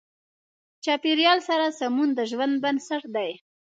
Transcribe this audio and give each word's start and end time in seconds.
چاپېریال 0.83 1.39
سره 1.49 1.65
سمون 1.79 2.09
د 2.15 2.19
ژوند 2.31 2.53
بنسټ 2.63 3.03
دی. 3.15 3.31